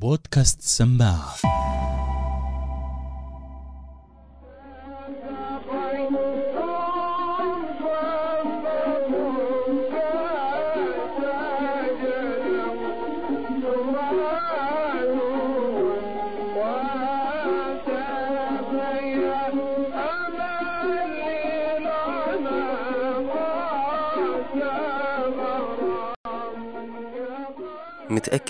بودكاست 0.00 0.62
سماعة. 0.62 1.49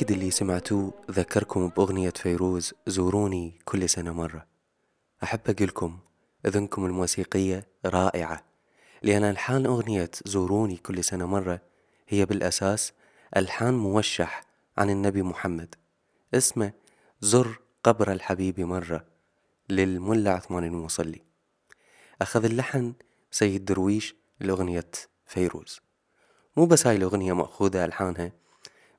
متأكد 0.00 0.12
اللي 0.12 0.30
سمعتوه 0.30 0.92
ذكركم 1.10 1.68
بأغنية 1.68 2.10
فيروز 2.10 2.74
زوروني 2.86 3.58
كل 3.64 3.88
سنة 3.88 4.12
مرة. 4.12 4.46
أحب 5.22 5.40
أقولكم 5.46 5.98
إذنكم 6.46 6.86
الموسيقية 6.86 7.66
رائعة 7.86 8.44
لأن 9.02 9.24
ألحان 9.24 9.66
أغنية 9.66 10.10
زوروني 10.26 10.76
كل 10.76 11.04
سنة 11.04 11.26
مرة 11.26 11.60
هي 12.08 12.24
بالأساس 12.24 12.92
ألحان 13.36 13.74
موشح 13.74 14.44
عن 14.78 14.90
النبي 14.90 15.22
محمد. 15.22 15.74
اسمه 16.34 16.72
زر 17.20 17.60
قبر 17.84 18.12
الحبيب 18.12 18.60
مرة 18.60 19.04
للملا 19.68 20.30
عثمان 20.30 20.64
المصلي. 20.64 21.22
أخذ 22.22 22.44
اللحن 22.44 22.92
سيد 23.30 23.64
درويش 23.64 24.14
لأغنية 24.40 24.90
فيروز. 25.26 25.80
مو 26.56 26.66
بس 26.66 26.86
هاي 26.86 26.96
الأغنية 26.96 27.32
مأخوذة 27.32 27.84
ألحانها 27.84 28.32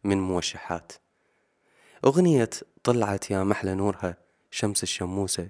من 0.04 0.22
موشحات. 0.22 0.92
أغنية 2.06 2.50
طلعت 2.84 3.32
يا 3.32 3.44
محلى 3.44 3.74
نورها 3.74 4.18
شمس 4.52 4.84
الشموسة. 4.84 5.50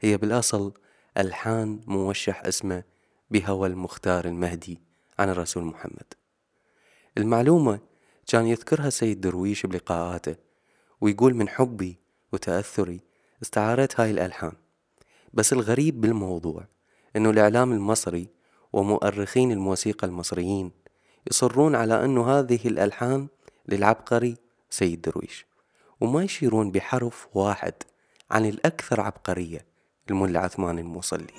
هي 0.00 0.16
بالأصل 0.16 0.72
ألحان 1.18 1.80
موشح 1.86 2.44
اسمه 2.44 2.82
بهوى 3.30 3.68
المختار 3.68 4.24
المهدي 4.24 4.80
عن 5.18 5.28
الرسول 5.28 5.64
محمد. 5.64 6.14
المعلومة 7.18 7.80
كان 8.26 8.46
يذكرها 8.46 8.90
سيد 8.90 9.20
درويش 9.20 9.66
بلقاءاته 9.66 10.36
ويقول 11.00 11.34
من 11.34 11.48
حبي 11.48 11.98
وتأثري 12.32 13.00
استعارت 13.42 14.00
هاي 14.00 14.10
الألحان. 14.10 14.52
بس 15.32 15.52
الغريب 15.52 16.00
بالموضوع 16.00 16.64
أنه 17.16 17.30
الإعلام 17.30 17.72
المصري 17.72 18.28
ومؤرخين 18.72 19.52
الموسيقى 19.52 20.06
المصريين 20.06 20.70
يصرون 21.30 21.74
على 21.74 22.04
أنه 22.04 22.30
هذه 22.30 22.60
الألحان 22.64 23.28
للعبقري 23.68 24.36
سيد 24.70 25.00
درويش. 25.00 25.46
وما 26.00 26.22
يشيرون 26.22 26.70
بحرف 26.70 27.28
واحد 27.34 27.74
عن 28.30 28.46
الأكثر 28.46 29.00
عبقرية 29.00 29.66
الملا 30.10 30.40
عثمان 30.40 30.78
المصلي. 30.78 31.34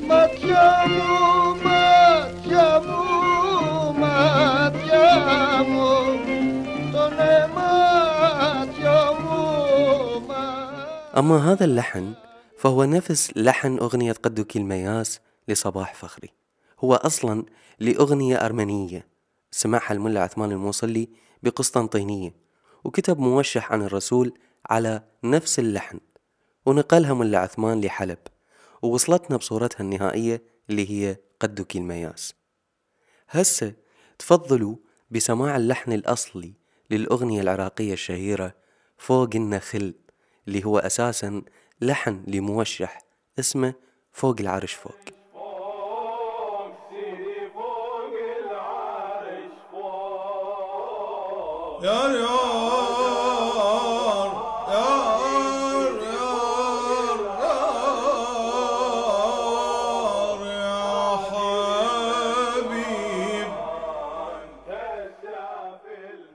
ما 0.00 0.26
تجامو 0.26 1.54
ما 1.64 2.32
تجامو 2.32 3.92
ما 3.92 4.68
تجامو 4.68 5.94
طني 6.92 7.46
ما 7.54 8.68
تجامو 8.76 10.20
ما 10.20 11.18
أما 11.18 11.52
هذا 11.52 11.64
اللحن 11.64 12.14
فهو 12.58 12.84
نفس 12.84 13.32
لحن 13.36 13.78
أغنية 13.78 14.12
قدك 14.12 14.56
المياس 14.56 15.20
لصباح 15.48 15.94
فخري. 15.94 16.30
هو 16.80 16.94
أصلا 16.94 17.44
لأغنية 17.80 18.36
أرمنية 18.36 19.06
سمعها 19.58 19.92
الملا 19.92 20.22
عثمان 20.22 20.52
الموصلي 20.52 21.08
بقسطنطينية 21.42 22.34
وكتب 22.84 23.18
موشح 23.18 23.72
عن 23.72 23.82
الرسول 23.82 24.38
على 24.70 25.02
نفس 25.24 25.58
اللحن 25.58 26.00
ونقلها 26.66 27.14
ملا 27.14 27.38
عثمان 27.38 27.80
لحلب 27.80 28.18
ووصلتنا 28.82 29.36
بصورتها 29.36 29.80
النهائية 29.80 30.42
اللي 30.70 30.90
هي 30.90 31.16
قدك 31.40 31.76
المياس. 31.76 32.34
هسه 33.28 33.72
تفضلوا 34.18 34.76
بسماع 35.10 35.56
اللحن 35.56 35.92
الأصلي 35.92 36.52
للأغنية 36.90 37.40
العراقية 37.40 37.92
الشهيرة 37.92 38.54
فوق 38.98 39.30
النخل 39.34 39.94
اللي 40.48 40.64
هو 40.64 40.78
أساسا 40.78 41.42
لحن 41.80 42.24
لموشح 42.26 42.98
اسمه 43.38 43.74
فوق 44.12 44.36
العرش 44.40 44.72
فوق. 44.72 45.17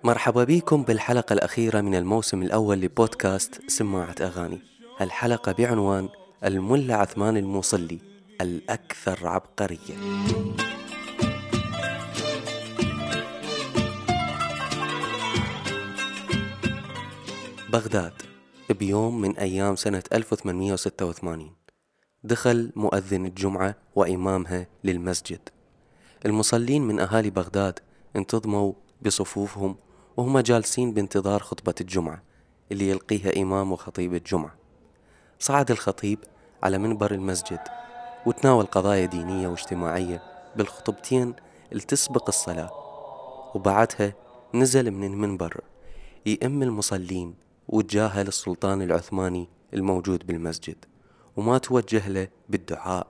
مرحبا 0.03 0.43
بكم 0.43 0.83
بالحلقة 0.83 1.33
الأخيرة 1.33 1.81
من 1.81 1.95
الموسم 1.95 2.41
الأول 2.41 2.77
لبودكاست 2.81 3.61
سماعة 3.67 4.15
أغاني. 4.21 4.61
الحلقة 5.01 5.51
بعنوان 5.51 6.09
الملا 6.43 6.95
عثمان 6.95 7.37
الموصلي 7.37 7.99
الأكثر 8.41 9.27
عبقرية. 9.27 9.95
بغداد 17.73 18.13
بيوم 18.69 19.21
من 19.21 19.37
أيام 19.37 19.75
سنة 19.75 20.03
1886 20.13 21.51
دخل 22.23 22.71
مؤذن 22.75 23.25
الجمعة 23.25 23.75
وإمامها 23.95 24.67
للمسجد. 24.83 25.49
المصلين 26.25 26.81
من 26.81 26.99
أهالي 26.99 27.29
بغداد 27.29 27.79
انتظموا 28.15 28.73
بصفوفهم 29.01 29.75
وهم 30.17 30.39
جالسين 30.39 30.93
بانتظار 30.93 31.39
خطبة 31.39 31.73
الجمعة 31.81 32.23
اللي 32.71 32.89
يلقيها 32.89 33.41
إمام 33.41 33.71
وخطيب 33.71 34.15
الجمعة. 34.15 34.55
صعد 35.39 35.71
الخطيب 35.71 36.19
على 36.63 36.77
منبر 36.77 37.11
المسجد 37.11 37.61
وتناول 38.25 38.65
قضايا 38.65 39.05
دينية 39.05 39.47
واجتماعية 39.47 40.21
بالخطبتين 40.55 41.33
اللي 41.71 41.83
تسبق 41.83 42.27
الصلاة. 42.27 42.71
وبعدها 43.55 44.13
نزل 44.53 44.91
من 44.91 45.13
المنبر 45.13 45.61
يئم 46.25 46.63
المصلين 46.63 47.42
وتجاهل 47.67 48.27
السلطان 48.27 48.81
العثماني 48.81 49.47
الموجود 49.73 50.27
بالمسجد 50.27 50.85
وما 51.35 51.57
توجه 51.57 52.09
له 52.09 52.27
بالدعاء. 52.49 53.07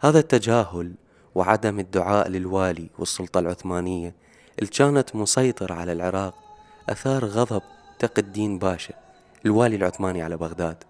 هذا 0.00 0.18
التجاهل 0.18 0.94
وعدم 1.34 1.80
الدعاء 1.80 2.28
للوالي 2.28 2.90
والسلطة 2.98 3.40
العثمانية 3.40 4.14
اللي 4.58 4.70
كانت 4.70 5.16
مسيطرة 5.16 5.74
على 5.74 5.92
العراق 5.92 6.34
أثار 6.88 7.24
غضب 7.24 7.62
تقي 7.98 8.22
الدين 8.22 8.58
باشا 8.58 8.94
الوالي 9.46 9.76
العثماني 9.76 10.22
على 10.22 10.36
بغداد. 10.36 10.84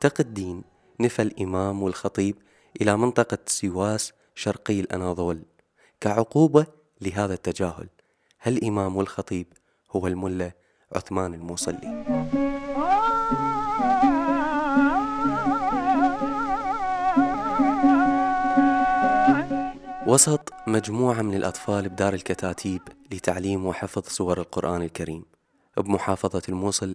تقي 0.00 0.22
الدين 0.22 0.64
نفى 1.00 1.22
الإمام 1.22 1.82
والخطيب 1.82 2.36
إلى 2.80 2.96
منطقة 2.96 3.38
سواس 3.46 4.12
شرقي 4.34 4.80
الأناضول 4.80 5.42
كعقوبة 6.00 6.66
لهذا 7.00 7.34
التجاهل. 7.34 7.88
هالإمام 8.42 8.96
والخطيب 8.96 9.46
هو 9.90 10.06
الملا 10.06 10.52
عثمان 10.92 11.34
الموصلي. 11.34 12.15
وسط 20.08 20.52
مجموعة 20.66 21.22
من 21.22 21.34
الأطفال 21.34 21.88
بدار 21.88 22.14
الكتاتيب 22.14 22.82
لتعليم 23.12 23.66
وحفظ 23.66 24.02
سور 24.08 24.40
القرآن 24.40 24.82
الكريم. 24.82 25.24
بمحافظة 25.76 26.42
الموصل 26.48 26.94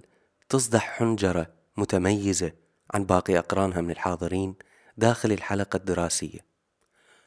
تصدح 0.49 0.97
حنجرة 0.97 1.47
متميزة 1.77 2.51
عن 2.93 3.05
باقي 3.05 3.39
أقرانها 3.39 3.81
من 3.81 3.91
الحاضرين 3.91 4.55
داخل 4.97 5.31
الحلقة 5.31 5.77
الدراسية. 5.77 6.39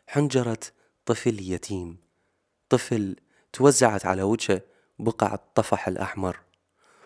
حنجرة 0.06 0.58
طفل 1.06 1.52
يتيم. 1.52 1.98
طفل 2.68 3.16
توزعت 3.52 4.06
على 4.06 4.22
وجهه 4.22 4.60
بقع 4.98 5.34
الطفح 5.34 5.88
الأحمر. 5.88 6.40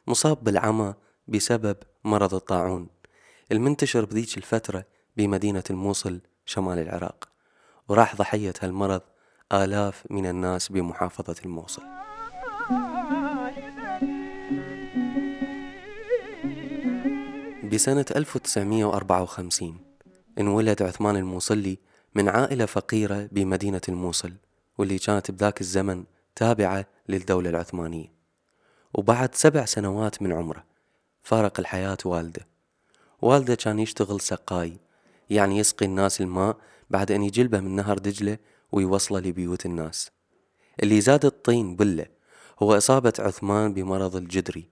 مصاب 0.07 0.45
بالعمى 0.45 0.95
بسبب 1.29 1.77
مرض 2.05 2.35
الطاعون. 2.35 2.89
المنتشر 3.53 4.05
بذيك 4.05 4.37
الفترة 4.37 4.85
بمدينة 5.17 5.65
الموصل 5.71 6.21
شمال 6.45 6.79
العراق. 6.79 7.28
وراح 7.89 8.17
ضحية 8.17 8.53
هالمرض 8.63 9.01
آلاف 9.53 10.05
من 10.11 10.27
الناس 10.27 10.73
بمحافظة 10.73 11.37
الموصل. 11.45 11.83
بسنة 17.73 18.05
1954 18.17 19.81
انولد 20.39 20.83
عثمان 20.83 21.17
الموصلي 21.17 21.79
من 22.15 22.29
عائلة 22.29 22.67
فقيرة 22.67 23.29
بمدينة 23.33 23.81
الموصل 23.89 24.33
واللي 24.79 24.99
كانت 24.99 25.31
بذاك 25.31 25.61
الزمن 25.61 26.05
تابعة 26.37 26.87
للدولة 27.09 27.51
العثمانية. 27.51 28.13
وبعد 28.95 29.35
سبع 29.35 29.65
سنوات 29.65 30.23
من 30.23 30.33
عمره 30.33 30.65
فارق 31.23 31.61
الحياة 31.61 31.99
والده. 32.05 32.47
والده 33.23 33.55
كان 33.55 33.79
يشتغل 33.79 34.21
سقاي 34.21 34.77
يعني 35.31 35.59
يسقي 35.59 35.87
الناس 35.87 36.21
الماء 36.21 36.57
بعد 36.91 37.13
أن 37.13 37.23
يجلبه 37.23 37.61
من 37.61 37.77
نهر 37.77 37.99
دجلة 37.99 38.39
ويوصله 38.73 39.19
لبيوت 39.21 39.67
الناس. 39.67 40.11
اللي 40.83 41.01
زاد 41.01 41.25
الطين 41.25 41.77
بلة 41.77 42.07
هو 42.63 42.77
إصابة 42.77 43.13
عثمان 43.19 43.75
بمرض 43.75 44.17
الجدري 44.17 44.69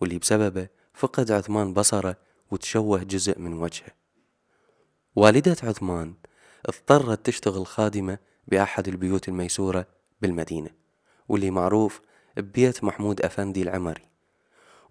واللي 0.00 0.18
بسببه 0.18 0.68
فقد 0.94 1.32
عثمان 1.32 1.74
بصره 1.74 2.16
وتشوه 2.50 3.02
جزء 3.02 3.38
من 3.38 3.52
وجهه. 3.52 3.92
والدة 5.16 5.56
عثمان 5.62 6.14
اضطرت 6.66 7.26
تشتغل 7.26 7.66
خادمة 7.66 8.18
بأحد 8.48 8.88
البيوت 8.88 9.28
الميسورة 9.28 9.86
بالمدينة 10.22 10.70
واللي 11.28 11.50
معروف 11.50 12.00
ببيت 12.36 12.84
محمود 12.84 13.20
أفندي 13.22 13.62
العمري. 13.62 14.10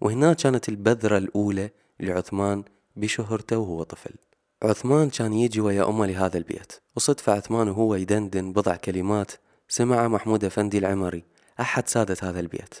وهناك 0.00 0.36
كانت 0.36 0.68
البذرة 0.68 1.18
الأولى 1.18 1.70
لعثمان 2.00 2.64
بشهرته 2.96 3.58
وهو 3.58 3.82
طفل. 3.82 4.14
عثمان 4.62 5.10
كان 5.10 5.32
يجي 5.32 5.60
ويا 5.60 5.88
أمه 5.88 6.06
لهذا 6.06 6.38
البيت. 6.38 6.72
وصدفة 6.96 7.32
عثمان 7.32 7.68
وهو 7.68 7.94
يدندن 7.94 8.52
بضع 8.52 8.76
كلمات 8.76 9.32
سمع 9.68 10.08
محمود 10.08 10.44
أفندي 10.44 10.78
العمري 10.78 11.24
أحد 11.60 11.88
سادة 11.88 12.16
هذا 12.22 12.40
البيت. 12.40 12.74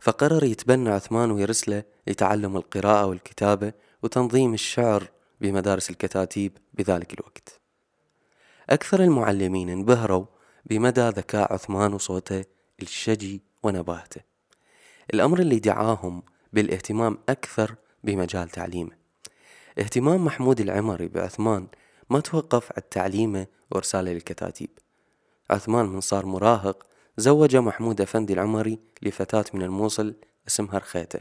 فقرر 0.00 0.44
يتبنى 0.44 0.90
عثمان 0.90 1.30
ويرسله 1.30 1.82
لتعلم 2.06 2.56
القراءة 2.56 3.06
والكتابة 3.06 3.72
وتنظيم 4.02 4.54
الشعر 4.54 5.10
بمدارس 5.40 5.90
الكتاتيب 5.90 6.58
بذلك 6.74 7.14
الوقت. 7.14 7.60
أكثر 8.70 9.02
المعلمين 9.02 9.70
انبهروا 9.70 10.24
بمدى 10.66 11.08
ذكاء 11.08 11.52
عثمان 11.52 11.92
وصوته 11.92 12.44
الشجي 12.82 13.42
ونباهته. 13.62 14.20
الأمر 15.14 15.38
اللي 15.38 15.58
دعاهم 15.58 16.22
بالاهتمام 16.52 17.18
أكثر 17.28 17.74
بمجال 18.04 18.48
تعليمه. 18.48 18.99
اهتمام 19.78 20.24
محمود 20.24 20.60
العمري 20.60 21.08
بعثمان 21.08 21.66
ما 22.10 22.20
توقف 22.20 22.72
عن 22.76 22.82
تعليمه 22.90 23.46
وإرساله 23.70 24.12
للكتاتيب. 24.12 24.70
عثمان 25.50 25.86
من 25.86 26.00
صار 26.00 26.26
مراهق 26.26 26.86
زوج 27.16 27.56
محمود 27.56 28.00
أفندي 28.00 28.32
العمري 28.32 28.78
لفتاة 29.02 29.44
من 29.54 29.62
الموصل 29.62 30.14
اسمها 30.48 30.78
رخيتة 30.78 31.20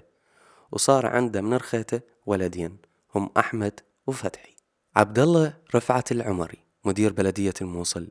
وصار 0.72 1.06
عنده 1.06 1.42
من 1.42 1.54
رخيتة 1.54 2.02
ولدين 2.26 2.78
هم 3.16 3.30
أحمد 3.38 3.80
وفتحي. 4.08 4.56
عبد 4.96 5.20
الله 5.20 5.54
رفعت 5.76 6.12
العمري 6.12 6.58
مدير 6.86 7.14
بلدية 7.14 7.54
الموصل 7.62 8.08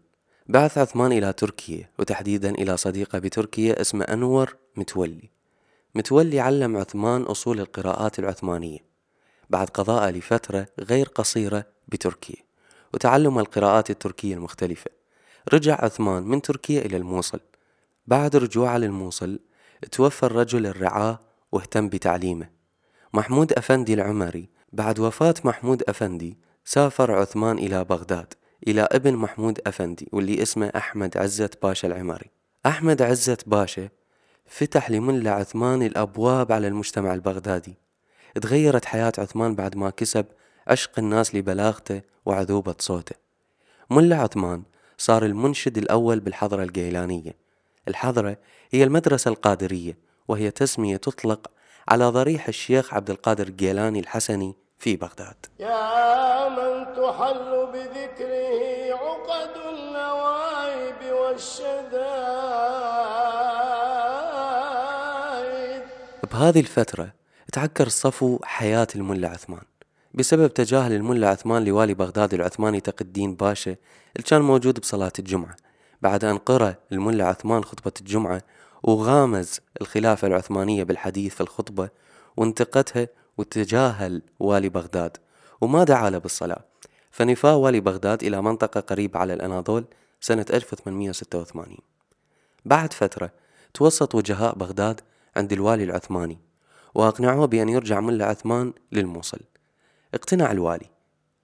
بعث 0.46 0.78
عثمان 0.78 1.12
إلى 1.12 1.32
تركيا 1.32 1.90
وتحديدا 1.98 2.50
إلى 2.50 2.76
صديقة 2.76 3.18
بتركيا 3.18 3.80
اسمه 3.80 4.04
أنور 4.04 4.56
متولي. 4.76 5.30
متولي 5.94 6.40
علم 6.40 6.76
عثمان 6.76 7.22
أصول 7.22 7.60
القراءات 7.60 8.18
العثمانية. 8.18 8.78
بعد 9.50 9.68
قضاء 9.70 10.10
لفترة 10.10 10.66
غير 10.78 11.08
قصيرة 11.08 11.64
بتركيا 11.88 12.48
وتعلم 12.94 13.38
القراءات 13.38 13.90
التركية 13.90 14.34
المختلفة. 14.34 14.90
رجع 15.52 15.84
عثمان 15.84 16.22
من 16.22 16.42
تركيا 16.42 16.86
إلى 16.86 16.96
الموصل. 16.96 17.40
بعد 18.06 18.36
رجوعه 18.36 18.78
للموصل 18.78 19.40
توفى 19.92 20.22
الرجل 20.22 20.66
الرعاة 20.66 21.18
واهتم 21.52 21.88
بتعليمه. 21.88 22.48
محمود 23.14 23.52
أفندي 23.52 23.94
العمري 23.94 24.48
بعد 24.72 24.98
وفاة 24.98 25.34
محمود 25.44 25.82
أفندي 25.88 26.38
سافر 26.64 27.12
عثمان 27.12 27.58
إلى 27.58 27.84
بغداد 27.84 28.34
إلى 28.66 28.88
ابن 28.92 29.16
محمود 29.16 29.60
أفندي 29.66 30.08
واللي 30.12 30.42
اسمه 30.42 30.72
أحمد 30.76 31.16
عزت 31.16 31.62
باشا 31.62 31.88
العمري. 31.88 32.30
أحمد 32.66 33.02
عزت 33.02 33.48
باشا 33.48 33.88
فتح 34.46 34.90
لملا 34.90 35.32
عثمان 35.32 35.82
الأبواب 35.82 36.52
على 36.52 36.68
المجتمع 36.68 37.14
البغدادي. 37.14 37.87
تغيرت 38.38 38.84
حياة 38.84 39.12
عثمان 39.18 39.54
بعد 39.54 39.76
ما 39.76 39.90
كسب 39.90 40.26
عشق 40.66 40.98
الناس 40.98 41.34
لبلاغته 41.34 42.00
وعذوبة 42.26 42.74
صوته. 42.78 43.16
ملا 43.90 44.16
عثمان 44.16 44.62
صار 44.98 45.24
المنشد 45.24 45.78
الأول 45.78 46.20
بالحضرة 46.20 46.62
الجيلانية. 46.62 47.34
الحضرة 47.88 48.36
هي 48.70 48.84
المدرسة 48.84 49.28
القادرية 49.28 49.98
وهي 50.28 50.50
تسمية 50.50 50.96
تطلق 50.96 51.50
على 51.88 52.04
ضريح 52.04 52.48
الشيخ 52.48 52.94
عبد 52.94 53.10
القادر 53.10 53.46
الجيلاني 53.46 54.00
الحسني 54.00 54.56
في 54.78 54.96
بغداد. 54.96 55.46
يا 55.60 56.48
من 56.48 56.84
تحل 56.84 57.66
بذكره 57.72 58.94
عقد 58.94 59.56
النوائب 59.72 61.12
والشدائد. 61.12 61.88
بهذه 66.32 66.60
الفترة 66.60 67.12
تعكر 67.52 67.88
صفو 67.88 68.38
حياة 68.44 68.86
الملا 68.94 69.28
عثمان. 69.28 69.60
بسبب 70.14 70.54
تجاهل 70.54 70.92
الملا 70.92 71.28
عثمان 71.28 71.64
لوالي 71.64 71.94
بغداد 71.94 72.34
العثماني 72.34 72.80
تقي 72.80 73.04
الدين 73.04 73.34
باشا 73.34 73.70
اللي 74.16 74.28
كان 74.28 74.42
موجود 74.42 74.80
بصلاة 74.80 75.12
الجمعة. 75.18 75.56
بعد 76.02 76.24
أن 76.24 76.38
قرأ 76.38 76.74
الملا 76.92 77.24
عثمان 77.24 77.64
خطبة 77.64 77.92
الجمعة 78.00 78.42
وغامز 78.82 79.60
الخلافة 79.80 80.28
العثمانية 80.28 80.84
بالحديث 80.84 81.34
في 81.34 81.40
الخطبة 81.40 81.88
وانتقتها 82.36 83.08
وتجاهل 83.38 84.22
والي 84.40 84.68
بغداد. 84.68 85.16
وما 85.60 85.84
دعا 85.84 86.10
له 86.10 86.18
بالصلاة. 86.18 86.64
فنفاه 87.10 87.56
والي 87.56 87.80
بغداد 87.80 88.22
إلى 88.24 88.42
منطقة 88.42 88.80
قريبة 88.80 89.20
على 89.20 89.34
الأناضول 89.34 89.84
سنة 90.20 90.46
1886 90.50 91.76
بعد 92.64 92.92
فترة 92.92 93.30
توسط 93.74 94.14
وجهاء 94.14 94.54
بغداد 94.54 95.00
عند 95.36 95.52
الوالي 95.52 95.84
العثماني. 95.84 96.47
وأقنعوه 96.98 97.46
بأن 97.46 97.68
يرجع 97.68 98.00
ملا 98.00 98.26
عثمان 98.26 98.72
للموصل. 98.92 99.40
اقتنع 100.14 100.52
الوالي 100.52 100.86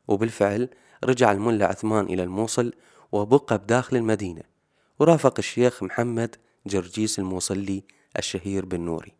وبالفعل 0.09 0.69
رجع 1.05 1.33
الملا 1.33 1.67
عثمان 1.67 2.05
إلى 2.05 2.23
الموصل 2.23 2.73
وبقى 3.13 3.59
بداخل 3.59 3.97
المدينة 3.97 4.43
ورافق 4.99 5.35
الشيخ 5.39 5.83
محمد 5.83 6.37
جرجيس 6.67 7.19
الموصلي 7.19 7.83
الشهير 8.19 8.65
بالنوري. 8.65 9.13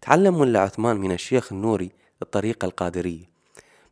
تعلم 0.00 0.38
ملا 0.38 0.60
عثمان 0.60 0.96
من 0.96 1.12
الشيخ 1.12 1.52
النوري 1.52 1.90
الطريقة 2.22 2.66
القادرية. 2.66 3.24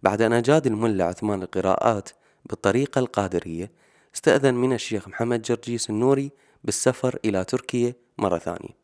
بعد 0.02 0.22
أن 0.22 0.32
أجاد 0.32 0.66
الملا 0.66 1.04
عثمان 1.04 1.42
القراءات 1.42 2.08
بالطريقة 2.44 2.98
القادرية 2.98 3.70
استأذن 4.14 4.54
من 4.54 4.72
الشيخ 4.72 5.08
محمد 5.08 5.42
جرجيس 5.42 5.90
النوري 5.90 6.30
بالسفر 6.64 7.18
إلى 7.24 7.44
تركيا 7.44 7.94
مرة 8.18 8.38
ثانية. 8.38 8.76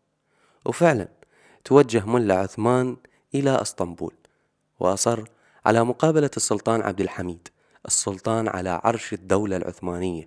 وفعلا 0.67 1.22
توجه 1.65 2.07
ملا 2.07 2.35
عثمان 2.35 2.97
إلى 3.35 3.63
إسطنبول 3.63 4.15
وأصر 4.81 5.25
على 5.67 5.85
مقابلة 5.85 6.31
السلطان 6.37 6.83
عبد 6.83 7.01
الحميد 7.01 7.49
السلطان 7.87 8.49
على 8.49 8.81
عرش 8.85 9.13
الدولة 9.13 9.57
العثمانية. 9.57 10.25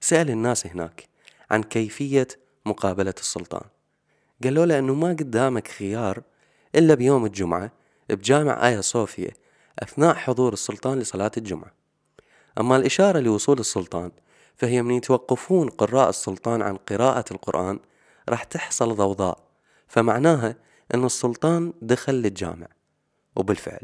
سأل 0.00 0.30
الناس 0.30 0.66
هناك 0.66 1.08
عن 1.50 1.62
كيفية 1.62 2.28
مقابلة 2.66 3.14
السلطان. 3.18 3.64
قالوا 4.44 4.66
له 4.66 4.78
أنه 4.78 4.94
ما 4.94 5.08
قدامك 5.08 5.68
خيار 5.68 6.22
إلا 6.74 6.94
بيوم 6.94 7.24
الجمعة 7.24 7.72
بجامع 8.08 8.68
آيا 8.68 8.80
صوفيا 8.80 9.30
أثناء 9.78 10.14
حضور 10.14 10.52
السلطان 10.52 10.98
لصلاة 10.98 11.30
الجمعة. 11.36 11.72
أما 12.60 12.76
الإشارة 12.76 13.18
لوصول 13.18 13.58
السلطان 13.58 14.10
فهي 14.56 14.82
من 14.82 14.94
يتوقفون 14.94 15.68
قراء 15.68 16.08
السلطان 16.08 16.62
عن 16.62 16.76
قراءة 16.76 17.24
القرآن 17.30 17.78
راح 18.28 18.44
تحصل 18.44 18.94
ضوضاء. 18.94 19.49
فمعناها 19.90 20.56
أن 20.94 21.04
السلطان 21.04 21.72
دخل 21.82 22.14
للجامع. 22.14 22.66
وبالفعل 23.36 23.80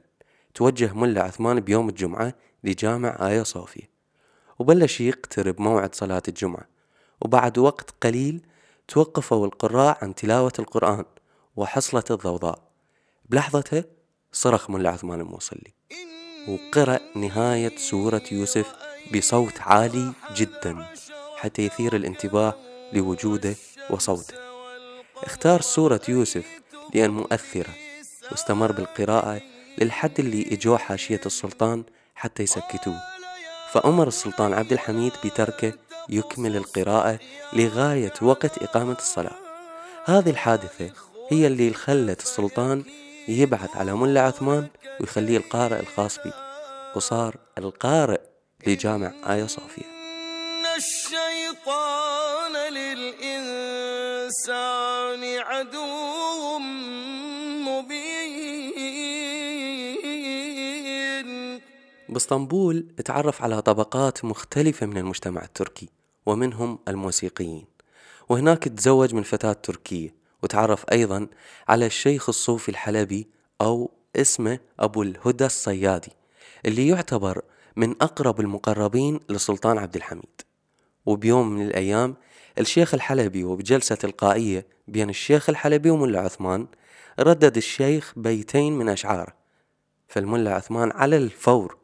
توجه 0.54 0.92
ملا 0.94 1.22
عثمان 1.22 1.60
بيوم 1.60 1.88
الجمعة 1.88 2.34
لجامع 2.64 3.16
آيا 3.20 3.42
صوفيا 3.42 3.88
وبلش 4.58 5.00
يقترب 5.00 5.60
موعد 5.60 5.94
صلاة 5.94 6.22
الجمعة. 6.28 6.68
وبعد 7.20 7.58
وقت 7.58 7.90
قليل 8.02 8.46
توقفوا 8.88 9.46
القراء 9.46 9.98
عن 10.02 10.14
تلاوة 10.14 10.52
القرآن 10.58 11.04
وحصلت 11.56 12.10
الضوضاء. 12.10 12.62
بلحظتها 13.28 13.84
صرخ 14.32 14.70
ملا 14.70 14.90
عثمان 14.90 15.20
الموصلي. 15.20 15.75
وقرأ 16.48 16.98
نهاية 17.16 17.76
سورة 17.76 18.22
يوسف 18.32 18.72
بصوت 19.14 19.60
عالي 19.60 20.12
جدا 20.34 20.86
حتى 21.36 21.62
يثير 21.62 21.96
الانتباه 21.96 22.54
لوجوده 22.92 23.54
وصوته. 23.90 24.45
اختار 25.23 25.61
سورة 25.61 26.00
يوسف 26.08 26.44
لأن 26.94 27.11
مؤثرة 27.11 27.75
واستمر 28.30 28.73
بالقراءة 28.73 29.40
للحد 29.78 30.20
اللي 30.20 30.46
إجوا 30.52 30.76
حاشية 30.76 31.20
السلطان 31.26 31.85
حتى 32.14 32.42
يسكتوه. 32.42 33.00
فأمر 33.73 34.08
السلطان 34.08 34.52
عبد 34.52 34.73
الحميد 34.73 35.12
بتركه 35.25 35.73
يكمل 36.08 36.56
القراءة 36.56 37.18
لغاية 37.52 38.12
وقت 38.23 38.62
إقامة 38.62 38.96
الصلاة. 38.99 39.37
هذه 40.04 40.30
الحادثة 40.30 40.90
هي 41.30 41.46
اللي 41.46 41.73
خلت 41.73 42.23
السلطان 42.23 42.85
يبعث 43.28 43.76
على 43.76 43.94
ملا 43.94 44.20
عثمان 44.20 44.68
ويخليه 45.00 45.37
القارئ 45.37 45.80
الخاص 45.80 46.18
به 46.18 46.32
وصار 46.96 47.37
القارئ 47.58 48.20
لجامع 48.66 49.12
آيا 49.26 49.46
صوفيا 49.46 49.85
إن 49.85 50.66
الشيطان 50.76 52.73
للإنسان 52.73 53.65
عدو 55.38 56.59
مبين. 57.68 58.06
باسطنبول 62.09 62.87
تعرف 63.04 63.42
على 63.42 63.62
طبقات 63.62 64.25
مختلفة 64.25 64.87
من 64.87 64.99
المجتمع 64.99 65.42
التركي 65.45 65.88
ومنهم 66.26 66.78
الموسيقيين. 66.88 67.64
وهناك 68.28 68.64
تزوج 68.64 69.14
من 69.14 69.23
فتاة 69.23 69.52
تركية 69.52 70.14
وتعرف 70.42 70.85
أيضا 70.92 71.26
على 71.68 71.87
الشيخ 71.87 72.28
الصوفي 72.28 72.68
الحلبي 72.68 73.28
أو 73.61 73.90
اسمه 74.16 74.59
أبو 74.80 75.02
الهدى 75.02 75.47
الصيادي 75.47 76.12
اللي 76.64 76.88
يعتبر 76.88 77.42
من 77.76 77.90
أقرب 78.02 78.40
المقربين 78.40 79.21
للسلطان 79.30 79.78
عبد 79.78 79.97
الحميد. 79.97 80.45
وبيوم 81.06 81.48
من 81.48 81.66
الأيام 81.66 82.16
الشيخ 82.58 82.94
الحلبي 82.94 83.44
وبجلسة 83.44 83.94
تلقائية 83.94 84.66
بين 84.88 85.10
الشيخ 85.10 85.48
الحلبي 85.50 85.90
وملا 85.90 86.20
عثمان 86.20 86.66
ردد 87.20 87.56
الشيخ 87.56 88.12
بيتين 88.16 88.78
من 88.78 88.88
أشعاره 88.88 89.32
فالملا 90.08 90.54
عثمان 90.54 90.90
على 90.92 91.16
الفور 91.16 91.76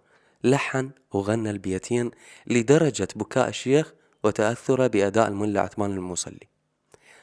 لحن 0.45 0.91
وغنى 1.13 1.51
البيتين 1.51 2.11
لدرجة 2.47 3.09
بكاء 3.17 3.49
الشيخ 3.49 3.95
وتأثره 4.25 4.87
بأداء 4.87 5.29
الملا 5.29 5.61
عثمان 5.61 5.93
المصلي. 5.93 6.49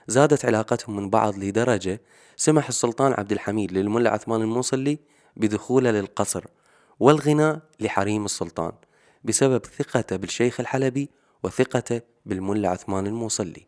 زادت 0.07 0.45
علاقتهم 0.45 0.95
من 0.95 1.09
بعض 1.09 1.37
لدرجة 1.37 2.01
سمح 2.35 2.67
السلطان 2.67 3.13
عبد 3.13 3.31
الحميد 3.31 3.71
للملا 3.71 4.09
عثمان 4.09 4.41
الموصلي 4.41 4.99
بدخوله 5.37 5.91
للقصر 5.91 6.45
والغناء 6.99 7.59
لحريم 7.79 8.25
السلطان 8.25 8.71
بسبب 9.23 9.65
ثقته 9.65 10.15
بالشيخ 10.15 10.59
الحلبي 10.59 11.09
وثقته 11.43 12.01
بالملا 12.25 12.69
عثمان 12.69 13.07
الموصلي. 13.07 13.65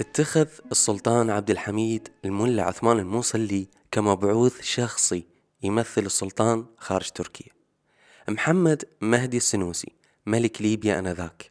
اتخذ 0.00 0.48
السلطان 0.72 1.30
عبد 1.30 1.50
الحميد 1.50 2.08
الملا 2.24 2.62
عثمان 2.62 2.98
الموصلي 2.98 3.68
كمبعوث 3.90 4.60
شخصي 4.62 5.24
يمثل 5.62 6.06
السلطان 6.06 6.66
خارج 6.78 7.10
تركيا. 7.10 7.52
محمد 8.28 8.84
مهدي 9.00 9.36
السنوسي 9.36 9.92
ملك 10.26 10.62
ليبيا 10.62 10.98
آنذاك. 10.98 11.49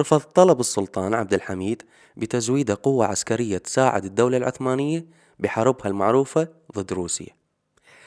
رفض 0.00 0.20
طلب 0.20 0.60
السلطان 0.60 1.14
عبد 1.14 1.34
الحميد 1.34 1.82
بتزويد 2.16 2.70
قوة 2.70 3.06
عسكرية 3.06 3.58
تساعد 3.58 4.04
الدولة 4.04 4.36
العثمانية 4.36 5.06
بحربها 5.38 5.86
المعروفة 5.86 6.48
ضد 6.76 6.92
روسيا. 6.92 7.36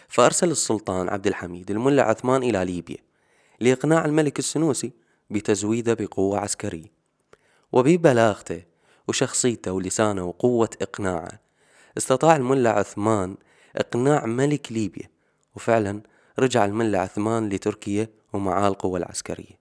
فأرسل 0.07 0.51
السلطان 0.51 1.09
عبد 1.09 1.27
الحميد 1.27 1.71
الملا 1.71 2.03
عثمان 2.03 2.43
إلى 2.43 2.65
ليبيا 2.65 2.97
لإقناع 3.59 4.05
الملك 4.05 4.39
السنوسي 4.39 4.91
بتزويده 5.29 5.93
بقوة 5.93 6.39
عسكرية. 6.39 6.91
وببلاغته 7.71 8.63
وشخصيته 9.07 9.71
ولسانه 9.71 10.23
وقوة 10.23 10.69
إقناعه 10.81 11.39
استطاع 11.97 12.35
الملا 12.35 12.69
عثمان 12.69 13.35
إقناع 13.75 14.25
ملك 14.25 14.71
ليبيا. 14.71 15.09
وفعلا 15.55 16.01
رجع 16.39 16.65
الملا 16.65 16.99
عثمان 17.01 17.49
لتركيا 17.49 18.09
ومعاه 18.33 18.67
القوة 18.67 18.99
العسكرية. 18.99 19.60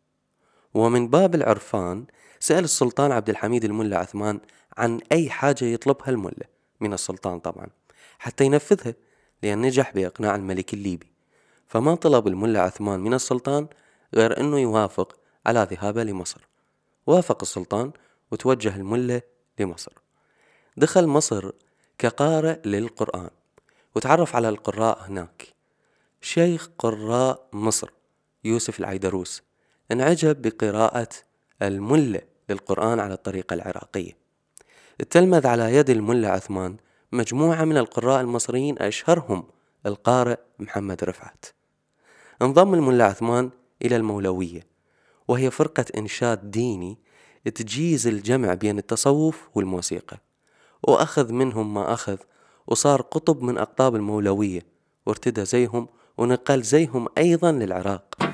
ومن 0.75 1.09
باب 1.09 1.35
العرفان 1.35 2.07
سأل 2.41 2.65
السلطان 2.65 3.13
عبد 3.13 3.31
الحميد 3.31 3.65
الملا 3.65 3.99
عثمان 3.99 4.41
عن 4.79 5.01
أي 5.13 5.31
حاجة 5.31 5.65
يطلبها 5.65 6.09
الملا 6.09 6.47
من 6.81 6.93
السلطان 6.93 7.39
طبعا 7.39 7.67
حتى 8.19 8.45
ينفذها 8.45 8.95
لأن 9.43 9.61
نجح 9.61 9.95
بإقناع 9.95 10.35
الملك 10.35 10.75
الليبي. 10.75 11.13
فما 11.67 11.95
طلب 11.95 12.27
الملا 12.27 12.63
عثمان 12.63 13.01
من 13.01 13.15
السلطان 13.15 13.69
غير 14.15 14.41
أنه 14.41 14.59
يوافق 14.59 15.17
على 15.47 15.69
ذهابه 15.71 16.05
لمصر. 16.05 16.49
وافق 17.07 17.39
السلطان 17.43 17.93
وتوجه 18.31 18.77
الملا 18.77 19.21
لمصر. 19.59 19.93
دخل 20.77 21.07
مصر 21.07 21.51
كقارئ 21.99 22.59
للقرآن 22.65 23.31
وتعرف 23.97 24.37
على 24.37 24.49
القراء 24.49 25.03
هناك. 25.09 25.55
شيخ 26.21 26.71
قراء 26.79 27.49
مصر 27.53 27.91
يوسف 28.45 28.81
العيدروس. 28.81 29.50
انعجب 29.93 30.43
بقراءة 30.43 31.09
الملة 31.63 32.21
للقرآن 32.51 33.01
على 33.01 33.15
الطريقة 33.15 33.55
العراقية. 33.55 34.13
التلمذ 35.01 35.47
على 35.47 35.75
يد 35.75 35.91
الملا 35.91 36.31
عثمان 36.31 36.77
مجموعة 37.13 37.65
من 37.65 37.77
القراء 37.77 38.21
المصريين 38.21 38.79
أشهرهم 38.79 39.45
القارئ 39.87 40.39
محمد 40.59 41.05
رفعت. 41.05 41.47
انضم 42.43 42.75
الملا 42.75 43.05
عثمان 43.05 43.51
إلى 43.83 43.97
المولوية 43.97 44.67
وهي 45.29 45.51
فرقة 45.51 45.85
إنشاد 45.97 46.51
ديني 46.51 46.99
تجيز 47.55 48.07
الجمع 48.07 48.55
بين 48.55 48.79
التصوف 48.79 49.49
والموسيقى 49.55 50.19
وأخذ 50.83 51.33
منهم 51.33 51.75
ما 51.75 51.93
أخذ 51.93 52.17
وصار 52.67 53.03
قطب 53.03 53.43
من 53.43 53.59
أقطاب 53.59 53.97
المولوية 53.97 54.63
وارتدى 55.07 55.45
زيهم 55.45 55.89
ونقل 56.19 56.63
زيهم 56.63 57.09
أيضا 57.19 57.53
للعراق. 57.53 58.30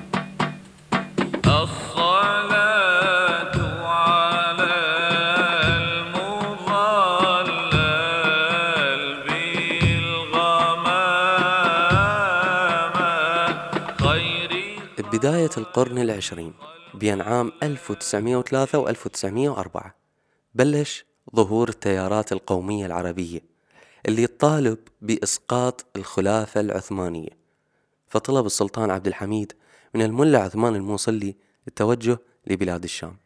بداية 15.13 15.49
القرن 15.57 15.97
العشرين 15.97 16.53
بين 16.93 17.21
عام 17.21 17.51
1903 17.63 18.79
و 18.79 18.87
1904 18.87 19.95
بلش 20.55 21.05
ظهور 21.35 21.69
التيارات 21.69 22.31
القومية 22.31 22.85
العربية 22.85 23.39
اللي 24.05 24.27
تطالب 24.27 24.77
بإسقاط 25.01 25.85
الخلافة 25.95 26.61
العثمانية. 26.61 27.29
فطلب 28.07 28.45
السلطان 28.45 28.91
عبد 28.91 29.07
الحميد 29.07 29.53
من 29.93 30.01
الملا 30.01 30.39
عثمان 30.39 30.75
الموصلي 30.75 31.35
التوجه 31.67 32.19
لبلاد 32.47 32.83
الشام. 32.83 33.17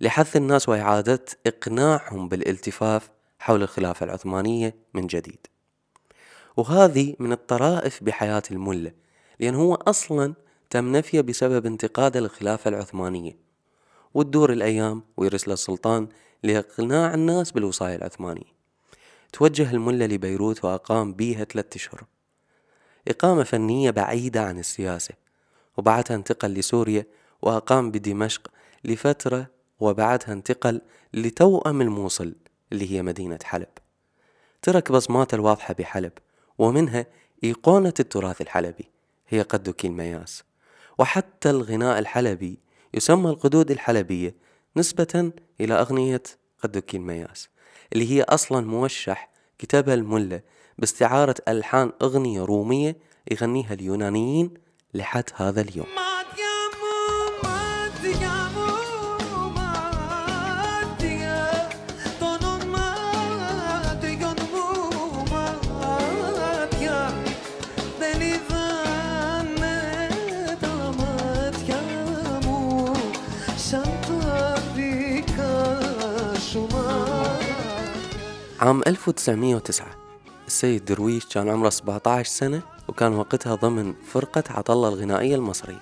لحث 0.00 0.36
الناس 0.36 0.68
وإعادة 0.68 1.24
إقناعهم 1.46 2.28
بالالتفاف 2.28 3.10
حول 3.38 3.62
الخلافة 3.62 4.04
العثمانية 4.04 4.74
من 4.94 5.06
جديد. 5.06 5.46
وهذه 6.56 7.16
من 7.18 7.32
الطرائف 7.32 8.04
بحياة 8.04 8.42
الملا 8.50 8.92
لأن 9.40 9.54
هو 9.54 9.74
أصلا 9.74 10.34
تم 10.70 10.96
نفيه 10.96 11.20
بسبب 11.20 11.66
انتقاده 11.66 12.20
للخلافة 12.20 12.68
العثمانية. 12.68 13.36
وتدور 14.14 14.52
الأيام 14.52 15.02
ويرسل 15.16 15.52
السلطان 15.52 16.08
لإقناع 16.42 17.14
الناس 17.14 17.52
بالوصاية 17.52 17.96
العثمانية. 17.96 18.54
توجه 19.32 19.70
الملا 19.70 20.06
لبيروت 20.06 20.64
وأقام 20.64 21.12
بيها 21.12 21.44
ثلاثة 21.44 21.76
أشهر. 21.76 22.04
إقامة 23.08 23.42
فنية 23.42 23.90
بعيدة 23.90 24.42
عن 24.42 24.58
السياسة 24.58 25.14
وبعدها 25.76 26.16
انتقل 26.16 26.48
لسوريا 26.48 27.06
وأقام 27.44 27.90
بدمشق 27.90 28.50
لفترة 28.84 29.46
وبعدها 29.80 30.32
انتقل 30.32 30.80
لتوأم 31.14 31.80
الموصل 31.80 32.34
اللي 32.72 32.92
هي 32.92 33.02
مدينة 33.02 33.38
حلب. 33.44 33.68
ترك 34.62 34.92
بصمات 34.92 35.34
الواضحة 35.34 35.74
بحلب 35.74 36.12
ومنها 36.58 37.06
إيقونة 37.44 37.94
التراث 38.00 38.40
الحلبي 38.40 38.90
هي 39.28 39.42
قدك 39.42 39.84
المياس 39.84 40.44
وحتى 40.98 41.50
الغناء 41.50 41.98
الحلبي 41.98 42.58
يسمى 42.94 43.30
القدود 43.30 43.70
الحلبية 43.70 44.34
نسبة 44.76 45.32
إلى 45.60 45.74
أغنية 45.74 46.22
قدك 46.62 46.94
المياس 46.94 47.48
اللي 47.92 48.10
هي 48.10 48.22
أصلا 48.22 48.66
موشح 48.66 49.30
كتبها 49.58 49.94
الملا 49.94 50.40
باستعارة 50.78 51.34
ألحان 51.48 51.92
أغنية 52.02 52.42
رومية 52.42 52.96
يغنيها 53.30 53.74
اليونانيين 53.74 54.54
لحد 54.94 55.24
هذا 55.34 55.60
اليوم. 55.60 55.86
عام 78.64 78.82
1909 78.86 79.86
السيد 80.46 80.84
درويش 80.84 81.26
كان 81.26 81.48
عمره 81.48 81.70
17 81.70 82.30
سنة 82.30 82.62
وكان 82.88 83.14
وقتها 83.14 83.54
ضمن 83.54 83.94
فرقة 84.06 84.44
عطلة 84.50 84.88
الغنائية 84.88 85.34
المصرية. 85.34 85.80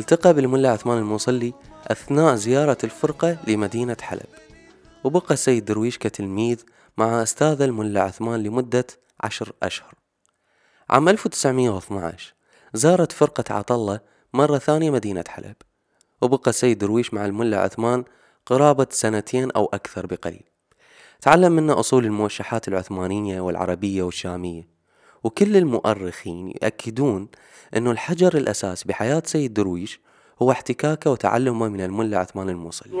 التقى 0.00 0.34
بالملا 0.34 0.70
عثمان 0.70 0.98
الموصلي 0.98 1.52
أثناء 1.86 2.34
زيارة 2.34 2.78
الفرقة 2.84 3.38
لمدينة 3.48 3.96
حلب. 4.00 4.26
وبقى 5.04 5.34
السيد 5.34 5.64
درويش 5.64 5.98
كتلميذ 5.98 6.62
مع 6.96 7.22
أستاذ 7.22 7.62
الملا 7.62 8.02
عثمان 8.02 8.42
لمدة 8.42 8.86
عشر 9.20 9.52
أشهر. 9.62 9.94
عام 10.90 11.08
1912 11.08 12.34
زارت 12.74 13.12
فرقة 13.12 13.54
عطلة 13.54 14.00
مرة 14.34 14.58
ثانية 14.58 14.90
مدينة 14.90 15.24
حلب. 15.28 15.56
وبقى 16.22 16.50
السيد 16.50 16.78
درويش 16.78 17.14
مع 17.14 17.24
الملا 17.26 17.60
عثمان 17.60 18.04
قرابة 18.46 18.86
سنتين 18.90 19.50
أو 19.50 19.66
أكثر 19.66 20.06
بقليل. 20.06 20.55
تعلم 21.20 21.52
منه 21.52 21.80
أصول 21.80 22.04
الموشحات 22.04 22.68
العثمانية 22.68 23.40
والعربية 23.40 24.02
والشامية. 24.02 24.68
وكل 25.24 25.56
المؤرخين 25.56 26.48
يأكدون 26.62 27.28
أنه 27.76 27.90
الحجر 27.90 28.36
الأساس 28.36 28.84
بحياة 28.84 29.22
سيد 29.26 29.54
درويش 29.54 30.00
هو 30.42 30.50
احتكاكه 30.50 31.10
وتعلمه 31.10 31.68
من 31.68 31.80
الملا 31.80 32.18
عثمان 32.18 32.48
الموصلي. 32.48 32.92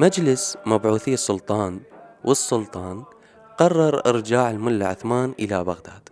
مجلس 0.00 0.56
مبعوثي 0.66 1.14
السلطان 1.14 1.80
والسلطان 2.24 3.04
قرر 3.58 4.02
إرجاع 4.06 4.50
الملا 4.50 4.88
عثمان 4.88 5.34
إلى 5.38 5.64
بغداد. 5.64 6.08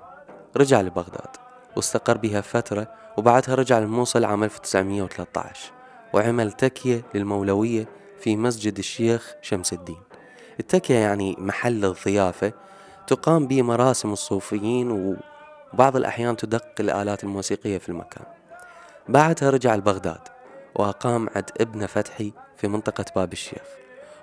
رجع 0.57 0.81
لبغداد 0.81 1.37
واستقر 1.77 2.17
بها 2.17 2.41
فترة 2.41 2.89
وبعدها 3.17 3.55
رجع 3.55 3.79
للموصل 3.79 4.25
عام 4.25 4.45
1913 4.45 5.73
وعمل 6.15 6.53
تكية 6.53 7.03
للمولوية 7.15 7.89
في 8.21 8.37
مسجد 8.37 8.79
الشيخ 8.79 9.35
شمس 9.43 9.73
الدين. 9.73 10.03
التكية 10.61 10.95
يعني 10.99 11.37
محل 11.39 11.85
الضيافة 11.85 12.53
تقام 13.07 13.47
به 13.47 13.63
مراسم 13.63 14.13
الصوفيين 14.13 15.17
وبعض 15.73 15.97
الأحيان 15.97 16.37
تدق 16.37 16.75
الآلات 16.81 17.25
الموسيقية 17.25 17.79
في 17.79 17.89
المكان. 17.89 18.27
بعدها 19.09 19.51
رجع 19.51 19.75
لبغداد 19.75 20.29
وأقام 20.75 21.29
عند 21.37 21.51
ابن 21.61 21.87
فتحي 21.87 22.33
في 22.59 22.69
منطقة 22.69 23.05
باب 23.17 23.33
الشيخ 23.33 23.63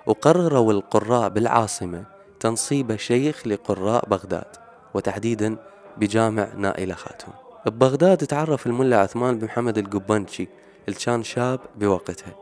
وقرروا 0.06 0.72
القراء 0.72 1.28
بالعاصمة 1.28 2.04
تنصيب 2.40 2.96
شيخ 2.96 3.46
لقراء 3.46 4.08
بغداد 4.08 4.56
وتحديدا 4.94 5.56
بجامع 5.96 6.48
نائلة 6.56 6.94
خاتون. 6.94 7.34
ببغداد 7.66 8.18
تعرف 8.18 8.66
الملا 8.66 9.00
عثمان 9.00 9.38
بمحمد 9.38 9.78
القبنشي 9.78 10.48
اللي 10.88 10.98
كان 10.98 11.22
شاب 11.22 11.60
بوقتها 11.76 12.34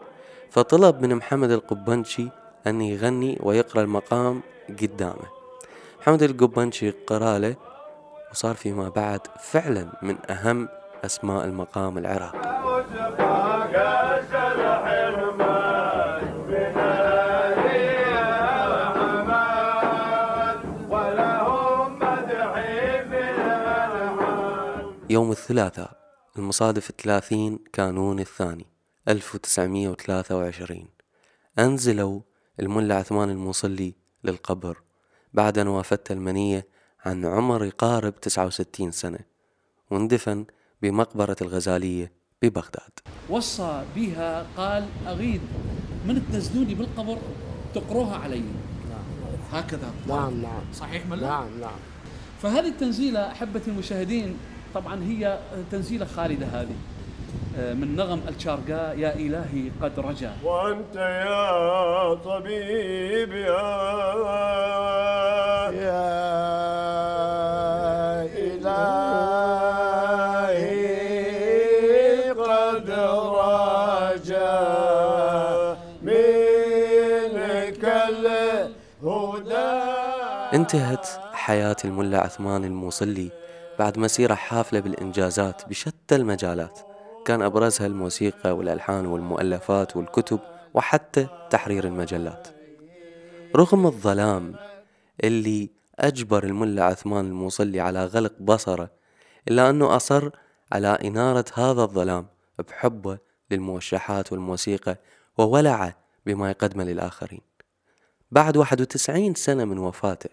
فطلب 0.50 1.02
من 1.02 1.14
محمد 1.14 1.50
القبنشي 1.50 2.28
أن 2.66 2.80
يغني 2.80 3.38
ويقرأ 3.42 3.82
المقام 3.82 4.42
قدامه. 4.80 5.28
محمد 6.00 6.22
القبنشي 6.22 6.90
قرأ 6.90 7.38
له 7.38 7.54
وصار 8.30 8.54
فيما 8.54 8.88
بعد 8.88 9.20
فعلا 9.40 9.86
من 10.02 10.16
أهم 10.30 10.68
أسماء 11.04 11.44
المقام 11.44 11.98
العراقي. 11.98 12.38
الثلاثاء 25.34 25.96
المصادف 26.36 26.90
30 26.98 27.58
كانون 27.72 28.20
الثاني 28.20 28.66
1923 29.08 30.88
أنزلوا 31.58 32.20
الملا 32.60 32.94
عثمان 32.94 33.30
الموصلي 33.30 33.94
للقبر 34.24 34.82
بعد 35.32 35.58
أن 35.58 35.66
وافته 35.68 36.12
المنية 36.12 36.66
عن 37.04 37.26
عمر 37.26 37.64
يقارب 37.64 38.20
69 38.20 38.90
سنة 38.90 39.18
واندفن 39.90 40.44
بمقبرة 40.82 41.36
الغزالية 41.42 42.12
ببغداد. 42.42 42.92
وصى 43.30 43.84
بها 43.96 44.46
قال 44.56 44.86
أغيد 45.06 45.40
من 46.06 46.28
تنزلوني 46.32 46.74
بالقبر 46.74 47.18
تقروها 47.74 48.16
علي. 48.16 48.44
هكذا. 49.52 49.94
نعم 50.08 50.42
نعم. 50.42 50.62
صحيح 50.74 51.06
ملا؟ 51.06 51.26
نعم 51.26 51.60
نعم. 51.60 51.78
فهذه 52.42 52.68
التنزيلة 52.68 53.32
أحبتي 53.32 53.70
المشاهدين 53.70 54.36
طبعا 54.74 55.02
هي 55.04 55.38
تنزيلة 55.72 56.06
خالدة 56.16 56.46
هذه 56.46 56.76
آه، 57.58 57.72
من 57.74 57.96
نغم 57.96 58.20
الشارقاء 58.28 58.98
يا 58.98 59.14
إلهي 59.14 59.70
قد 59.82 59.98
رجا. 59.98 60.32
وأنت 60.44 60.96
يا 60.96 62.14
طبيب 62.14 63.32
يا 63.32 63.74
يا 67.34 68.24
إلهي 71.34 72.30
قد 72.30 72.90
رجا. 72.90 74.54
منك 76.02 77.84
الهدى. 78.08 79.70
انتهت 80.54 81.06
حياة 81.32 81.76
الملا 81.84 82.20
عثمان 82.20 82.64
الموصلي. 82.64 83.30
بعد 83.78 83.98
مسيرة 83.98 84.34
حافلة 84.34 84.80
بالإنجازات 84.80 85.68
بشتى 85.68 86.16
المجالات. 86.16 86.80
كان 87.24 87.42
أبرزها 87.42 87.86
الموسيقى 87.86 88.56
والألحان 88.56 89.06
والمؤلفات 89.06 89.96
والكتب 89.96 90.40
وحتى 90.74 91.26
تحرير 91.50 91.84
المجلات. 91.84 92.48
رغم 93.56 93.86
الظلام 93.86 94.54
اللي 95.24 95.70
أجبر 95.98 96.44
الملا 96.44 96.84
عثمان 96.84 97.24
الموصلي 97.24 97.80
على 97.80 98.04
غلق 98.04 98.32
بصره 98.40 98.90
إلا 99.48 99.70
أنه 99.70 99.96
أصر 99.96 100.30
على 100.72 100.88
إنارة 100.88 101.44
هذا 101.54 101.82
الظلام 101.82 102.26
بحبه 102.58 103.18
للموشحات 103.50 104.32
والموسيقى 104.32 104.96
وولعه 105.38 105.96
بما 106.26 106.50
يقدمه 106.50 106.84
للآخرين. 106.84 107.40
بعد 108.30 108.56
91 108.56 109.34
سنة 109.34 109.64
من 109.64 109.78
وفاته 109.78 110.30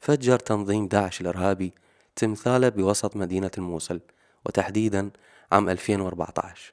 فجر 0.00 0.38
تنظيم 0.38 0.88
داعش 0.88 1.20
الإرهابي 1.20 1.72
تمثاله 2.16 2.68
بوسط 2.68 3.16
مدينة 3.16 3.50
الموصل 3.58 4.00
وتحديدا 4.46 5.10
عام 5.52 5.68
2014 5.68 6.72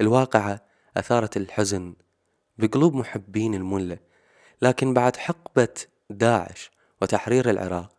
الواقعة 0.00 0.60
أثارت 0.96 1.36
الحزن 1.36 1.94
بقلوب 2.58 2.94
محبين 2.94 3.54
الملة 3.54 3.98
لكن 4.62 4.94
بعد 4.94 5.16
حقبة 5.16 5.74
داعش 6.10 6.70
وتحرير 7.02 7.50
العراق 7.50 7.94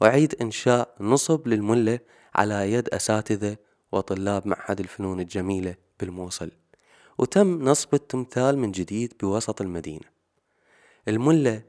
وعيد 0.00 0.34
إنشاء 0.40 0.94
نصب 1.00 1.48
للملة 1.48 1.98
على 2.34 2.72
يد 2.72 2.88
أساتذة 2.88 3.56
وطلاب 3.92 4.46
معهد 4.46 4.80
الفنون 4.80 5.20
الجميلة 5.20 5.74
بالموصل. 6.00 6.50
وتم 7.18 7.62
نصب 7.62 7.94
التمثال 7.94 8.58
من 8.58 8.72
جديد 8.72 9.14
بوسط 9.20 9.60
المدينة. 9.60 10.06
الملة 11.08 11.62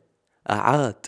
أعاد 0.49 1.05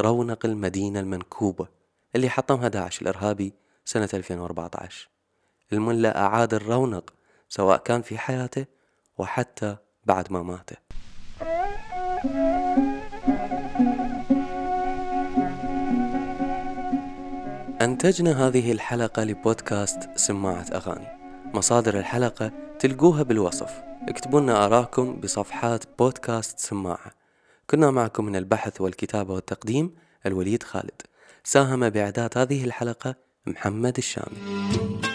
رونق 0.00 0.46
المدينة 0.46 1.00
المنكوبة 1.00 1.68
اللي 2.14 2.30
حطمها 2.30 2.68
داعش 2.68 3.02
الإرهابي 3.02 3.54
سنة 3.84 4.08
2014 4.14 5.08
الملا 5.72 6.20
أعاد 6.20 6.54
الرونق 6.54 7.14
سواء 7.48 7.78
كان 7.78 8.02
في 8.02 8.18
حياته 8.18 8.66
وحتى 9.18 9.76
بعد 10.04 10.32
ما 10.32 10.42
مات 10.42 10.70
أنتجنا 17.80 18.46
هذه 18.46 18.72
الحلقة 18.72 19.24
لبودكاست 19.24 20.10
سماعة 20.16 20.66
أغاني. 20.72 21.06
مصادر 21.54 21.98
الحلقة 21.98 22.52
تلقوها 22.78 23.22
بالوصف. 23.22 23.82
اكتبوا 24.08 24.40
لنا 24.40 24.64
آراءكم 24.64 25.20
بصفحات 25.20 25.84
بودكاست 25.98 26.58
سماعة. 26.58 27.12
كنا 27.70 27.90
معكم 27.90 28.24
من 28.24 28.36
البحث 28.36 28.80
والكتابة 28.80 29.34
والتقديم 29.34 29.94
الوليد 30.26 30.62
خالد. 30.62 31.02
ساهم 31.44 31.88
بإعداد 31.90 32.38
هذه 32.38 32.64
الحلقة 32.64 33.14
محمد 33.46 33.96
الشامي. 33.98 35.13